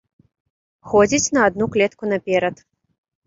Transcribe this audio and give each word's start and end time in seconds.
Ходзяць 0.93 1.33
на 1.37 1.43
адну 1.49 1.65
клетку 1.75 2.03
наперад. 2.13 2.55